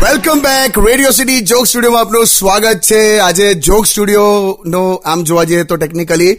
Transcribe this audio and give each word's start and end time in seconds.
Welcome 0.00 0.40
back 0.40 0.76
Radio 0.78 1.12
City 1.12 1.40
joke 1.42 1.66
સ્ટુડિયોમાં 1.66 2.00
આપનું 2.00 2.26
સ્વાગત 2.28 2.80
છે 2.80 3.00
આજે 3.18 3.48
જોક 3.60 3.84
સ્ટુડિયો 3.86 4.30
નો 4.66 4.82
આમ 5.04 5.24
જોવા 5.24 5.44
જઈએ 5.44 5.64
તો 5.64 5.76
ટેકનિકલી 5.76 6.32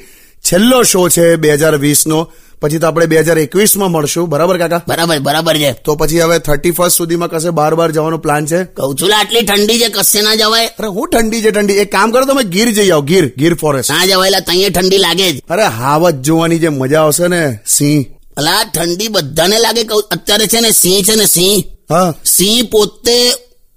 છેલ્લો 0.43 0.79
શો 0.83 1.05
છે 1.09 1.25
બે 1.37 1.53
હજાર 1.53 1.75
વીસ 1.77 2.01
નો 2.07 2.19
પછી 2.61 2.77
તો 2.77 2.87
આપણે 2.87 3.05
બે 3.05 3.19
હજાર 3.19 3.39
એકવીસમાં 3.39 3.91
મળશું. 3.91 4.29
બરાબર 4.29 4.57
કાકા? 4.57 4.81
બરાબર 4.87 5.19
બરાબર 5.19 5.57
છે. 5.57 5.71
તો 5.71 5.95
પછી 5.95 6.21
હવે 6.21 6.39
થર્ટી 6.39 6.71
ફર્સ્ટ 6.71 6.97
સુધીમાં 6.97 7.29
કશે 7.29 7.49
બાર 7.49 7.75
બાર 7.75 7.91
જવાનો 7.91 8.17
પ્લાન 8.17 8.45
છે? 8.45 8.63
કઉ 8.63 8.95
છું 8.95 9.19
આટલી 9.19 9.41
ઠંડી 9.41 9.79
છે 9.79 9.89
કશે 9.89 10.21
ના 10.21 10.35
જવાય. 10.35 10.67
અરે 10.67 10.87
હું 10.87 11.09
ઠંડી 11.09 11.41
છે 11.41 11.51
ઠંડી. 11.51 11.73
એક 11.73 11.91
કામ 11.91 12.11
કરો 12.11 12.25
તમે 12.25 12.43
ગીર 12.43 12.71
જઈ 12.71 12.89
આવો 12.89 13.01
ગીર 13.01 13.33
ગીર 13.37 13.53
ફોરેસ્ટ 13.53 13.91
ના 13.91 14.05
જવાય 14.05 14.29
તઈએ 14.29 14.69
ઠંડી 14.69 14.97
લાગે 14.97 15.31
જ. 15.31 15.39
અરે 15.49 15.63
હાવત 15.63 16.13
જોવાની 16.13 16.59
જે 16.59 16.69
મજા 16.69 17.01
આવશે 17.01 17.27
ને 17.27 17.59
સિંહ. 17.67 18.05
અલા 18.37 18.63
ઠંડી 18.63 19.07
બધાને 19.07 19.59
લાગે 19.59 19.83
કઉ 19.83 19.99
અત્યારે 20.11 20.47
છે 20.47 20.59
ને 20.59 20.71
સિંહ 20.71 21.03
છે 21.03 21.15
ને 21.15 21.25
સિંહ. 21.25 21.63
હા. 21.89 22.13
સિંહ 22.25 22.67
પોતે 22.71 23.31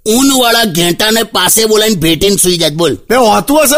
ઊન 0.06 0.42
વાળા 0.42 0.64
ઘેટાને 0.64 1.22
પાસે 1.22 1.64
બોલાવીને 1.64 2.00
ભેટીને 2.00 2.36
સુઈ 2.36 2.56
જાય 2.56 2.70
બોલ. 2.70 2.94
બે 2.94 3.16
હોતું 3.16 3.62
હશે 3.62 3.76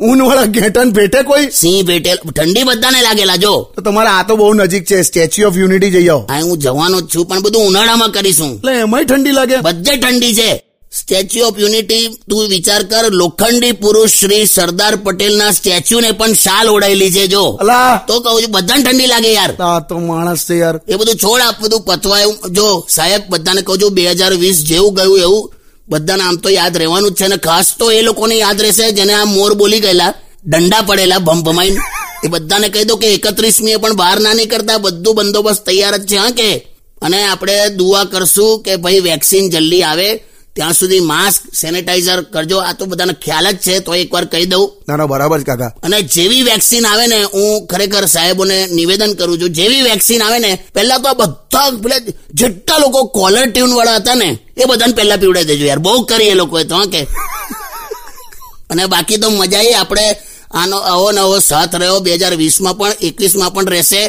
ઊન 0.00 0.22
વાળા 0.22 0.44
ઘેટન 0.44 0.90
ભેટે 0.92 1.22
કોઈ? 1.22 1.50
સિંહ 1.50 1.82
ભેટે. 1.86 2.12
ઠંડી 2.14 2.62
બધાને 2.62 3.02
લાગેલા 3.02 3.36
જો. 3.36 3.72
તો 3.76 3.82
તમારા 3.82 4.10
આ 4.10 4.22
તો 4.22 4.36
બહુ 4.36 4.54
નજીક 4.54 4.84
છે 4.84 5.02
સ્ટેચ્યુ 5.02 5.48
ઓફ 5.48 5.56
યુનિટી 5.56 5.90
જઈ 5.90 6.08
આવો. 6.08 6.26
હું 6.30 6.58
જવાનો 6.58 7.00
જ 7.00 7.06
છું 7.14 7.26
પણ 7.26 7.42
બધું 7.42 7.66
ઉનાળામાં 7.66 8.10
કરીશું. 8.10 8.56
એટલે 8.56 8.72
એમાંય 8.72 9.04
ઠંડી 9.04 9.32
લાગે? 9.32 9.56
બધે 9.56 9.96
ઠંડી 9.96 10.34
છે. 10.34 10.64
સ્ટેચ્યુ 10.92 11.46
ઓફ 11.46 11.58
યુનિટી 11.58 12.08
તું 12.30 12.48
વિચાર 12.48 12.82
કર 12.82 13.04
લોખંડી 13.10 13.72
પુરુષ 13.72 14.10
શ્રી 14.10 14.46
સરદાર 14.46 14.96
પટેલના 14.96 15.50
સ્ટેચ્યુને 15.50 16.10
પણ 16.12 16.32
શાલ 16.32 16.68
ઓડાયેલી 16.68 17.10
છે 17.10 17.26
જો. 17.26 17.58
તો 18.06 18.20
કહું 18.20 18.42
છું 18.42 18.50
બધાને 18.50 18.82
ઠંડી 18.84 19.06
લાગે 19.06 19.32
યાર. 19.32 19.52
આ 19.60 19.80
તો 19.80 19.98
માણસ 19.98 20.44
છે 20.44 20.54
યાર. 20.58 20.80
એ 20.88 20.94
બધું 20.94 21.16
છોડ 21.16 21.40
આપ 21.40 21.56
બધું 21.60 21.80
પતવાયું 21.80 22.52
જો 22.52 22.86
સાહેબ 22.88 23.22
બધાને 23.28 23.62
કહું 23.62 23.78
છું 23.78 23.94
બે 23.94 24.10
હજાર 24.10 24.32
વીસ 24.32 24.64
જેવું 24.64 24.94
ગયું 24.94 25.18
એવું 25.18 25.52
બધાને 25.88 26.22
આમ 26.22 26.36
તો 26.36 26.48
યાદ 26.48 26.76
રહેવાનું 26.76 27.10
જ 27.10 27.14
છે 27.14 27.26
ને 27.26 27.36
ખાસ 27.36 27.76
તો 27.78 27.90
એ 27.90 28.02
લોકોને 28.02 28.34
યાદ 28.34 28.62
રહેશે 28.62 28.92
જેને 28.92 29.12
આ 29.12 29.24
મોર 29.24 29.54
બોલી 29.54 29.80
ગયેલા, 29.80 30.14
દંડા 30.44 30.80
પડેલા 30.80 31.18
ભમ 31.18 31.42
ભમાઈને 31.42 31.76
એ 32.24 32.28
બધાને 32.28 32.68
કહી 32.68 32.84
દો 32.84 32.96
કે 32.96 33.06
એકત્રીસમીએ 33.06 33.76
પણ 33.76 33.96
બહાર 33.96 34.20
ના 34.20 34.34
નીકળતા, 34.34 34.78
બધું 34.78 35.14
બંદોબસ્ત 35.14 35.66
તૈયાર 35.66 35.96
જ 35.96 36.06
છે, 36.06 36.16
હા 36.16 36.30
કે? 36.30 36.50
અને 37.02 37.22
આપણે 37.24 37.68
દુઆ 37.68 38.04
કરશું 38.04 38.62
કે 38.62 38.76
ભાઈ 38.76 39.00
વેક્સિન 39.00 39.50
જલ્દી 39.50 39.82
આવે. 39.82 40.24
ત્યાં 40.58 40.72
સુધી 40.72 41.00
માસ્ક 41.00 41.54
સેનેટાઈઝર 41.54 42.22
કરજો. 42.34 42.58
આ 42.58 42.72
તો 42.72 42.86
બધાને 42.86 43.12
ખ્યાલ 43.24 43.46
જ 43.50 43.58
છે 43.66 43.74
તો 43.78 43.94
એકવાર 43.94 44.24
કહી 44.24 44.46
દઉં. 44.46 44.66
ના 44.88 44.96
ના 44.96 45.06
બરાબર 45.06 45.40
કાકા. 45.42 45.70
અને 45.82 45.98
જેવી 46.14 46.42
વેક્સિન 46.42 46.86
આવે 46.86 47.06
ને 47.06 47.18
હું 47.34 47.66
ખરેખર 47.66 48.04
સાહેબોને 48.06 48.56
નિવેદન 48.66 49.12
કરું 49.14 49.40
છું 49.40 49.50
જેવી 49.50 49.82
વેક્સિન 49.82 50.22
આવે 50.22 50.38
ને 50.38 50.52
પહેલા 50.74 50.98
તો 50.98 51.08
આ 51.08 51.12
બધા 51.12 51.70
પેલા 51.82 51.98
જેટલા 52.34 52.78
લોકો 52.78 53.04
કોલર 53.04 53.44
ટ્યુન 53.50 53.72
વાળા 53.74 53.96
હતા 53.96 54.14
ને 54.14 54.28
એ 54.56 54.64
બધાને 54.64 54.92
પહેલા 54.92 55.16
પીવડાવી 55.16 55.46
દેજો 55.46 55.66
યાર. 55.66 55.78
બહુ 55.78 56.02
કરી 56.02 56.28
એ 56.28 56.34
લોકોએ 56.34 56.64
તો 56.64 56.78
કે. 56.92 57.02
અને 58.70 58.86
બાકી 58.86 59.16
તો 59.16 59.30
મજા 59.30 59.60
એ 59.60 59.72
આપણે 59.72 60.06
આનો 60.50 60.76
આવો 60.76 61.12
નવો 61.12 61.38
સાથ 61.38 61.74
રહ્યો. 61.74 62.00
બે 62.00 62.14
હજાર 62.14 62.34
વીસમાં 62.34 62.78
પણ 62.78 62.92
એકવીસમાં 63.00 63.54
પણ 63.54 63.66
રહેશે. 63.66 64.02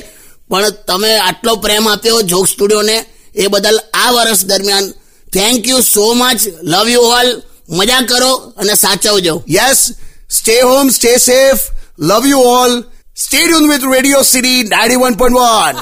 પણ 0.50 0.70
તમે 0.70 1.11
આટલો 1.17 1.55
પ્રેમ 1.55 1.89
આપ્યો 1.89 2.22
જોક 2.22 2.47
સ્ટુડિયોને 2.47 3.05
એ 3.36 3.47
બદલ 3.47 3.80
આ 3.94 4.11
વર્ષ 4.11 4.45
દરમિયાન 4.45 4.86
thank 5.34 5.68
you 5.68 5.82
so 5.82 6.14
much 6.14 6.40
love 6.62 6.88
you 6.90 7.02
all 7.02 7.30
મજા 7.70 8.02
કરો 8.02 8.32
અને 8.58 8.74
સાચવજો. 8.76 9.44
Yes 9.48 9.92
stay 10.30 10.62
home 10.62 10.90
stay 10.90 11.18
safe 11.18 11.60
love 12.00 12.26
you 12.28 12.40
all 12.40 12.84
stay 13.16 13.38
tune 13.38 13.72
with 13.72 13.84
Radio 13.94 14.22
City 14.22 14.64
ninety 14.64 14.96
one 14.96 15.14
point 15.14 15.38
one 15.38 15.76